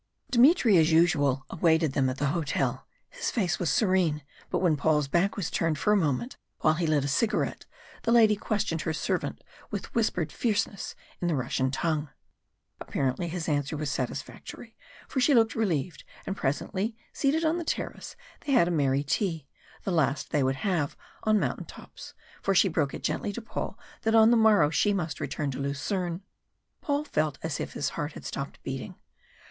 Dmitry 0.31 0.77
as 0.77 0.91
usual 0.91 1.45
awaited 1.51 1.93
them 1.93 2.09
at 2.09 2.17
the 2.17 2.29
hotel; 2.33 2.87
his 3.09 3.29
face 3.29 3.59
was 3.59 3.69
serene, 3.69 4.23
but 4.49 4.57
when 4.57 4.75
Paul's 4.75 5.07
back 5.07 5.37
was 5.37 5.51
turned 5.51 5.77
for 5.77 5.93
a 5.93 5.95
moment 5.95 6.37
while 6.61 6.73
he 6.73 6.87
lit 6.87 7.03
a 7.03 7.07
cigarette, 7.07 7.67
the 8.01 8.11
lady 8.11 8.35
questioned 8.35 8.81
her 8.81 8.93
servant 8.93 9.43
with 9.69 9.93
whispered 9.93 10.31
fierceness 10.31 10.95
in 11.19 11.27
the 11.27 11.35
Russian 11.35 11.69
tongue. 11.69 12.09
Apparently 12.79 13.27
his 13.27 13.47
answer 13.47 13.77
was 13.77 13.91
satisfactory, 13.91 14.75
for 15.07 15.19
she 15.19 15.35
looked 15.35 15.53
relieved, 15.53 16.03
and 16.25 16.35
presently, 16.35 16.97
seated 17.13 17.45
on 17.45 17.59
the 17.59 17.63
terrace, 17.63 18.15
they 18.47 18.53
had 18.53 18.67
a 18.67 18.71
merry 18.71 19.03
tea 19.03 19.47
the 19.83 19.91
last 19.91 20.31
they 20.31 20.41
would 20.41 20.55
have 20.65 20.97
on 21.25 21.39
mountain 21.39 21.65
tops, 21.65 22.15
for 22.41 22.55
she 22.55 22.67
broke 22.67 22.95
it 22.95 23.03
gently 23.03 23.31
to 23.31 23.39
Paul 23.39 23.77
that 24.01 24.15
on 24.15 24.31
the 24.31 24.35
morrow 24.35 24.71
she 24.71 24.95
must 24.95 25.19
return 25.19 25.51
to 25.51 25.59
Lucerne. 25.59 26.23
Paul 26.81 27.03
felt 27.03 27.37
as 27.43 27.59
if 27.59 27.73
his 27.73 27.89
heart 27.89 28.13
had 28.13 28.25
stopped 28.25 28.63
beating. 28.63 28.95